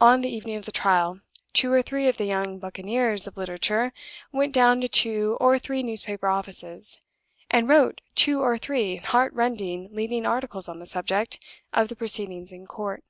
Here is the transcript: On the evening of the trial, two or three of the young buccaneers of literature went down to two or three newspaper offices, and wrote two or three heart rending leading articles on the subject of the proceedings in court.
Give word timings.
On 0.00 0.20
the 0.20 0.28
evening 0.28 0.54
of 0.54 0.66
the 0.66 0.70
trial, 0.70 1.18
two 1.52 1.72
or 1.72 1.82
three 1.82 2.06
of 2.06 2.16
the 2.16 2.26
young 2.26 2.60
buccaneers 2.60 3.26
of 3.26 3.36
literature 3.36 3.92
went 4.30 4.54
down 4.54 4.80
to 4.82 4.88
two 4.88 5.36
or 5.40 5.58
three 5.58 5.82
newspaper 5.82 6.28
offices, 6.28 7.00
and 7.50 7.68
wrote 7.68 8.00
two 8.14 8.40
or 8.40 8.56
three 8.56 8.98
heart 8.98 9.32
rending 9.32 9.88
leading 9.92 10.24
articles 10.26 10.68
on 10.68 10.78
the 10.78 10.86
subject 10.86 11.40
of 11.72 11.88
the 11.88 11.96
proceedings 11.96 12.52
in 12.52 12.68
court. 12.68 13.02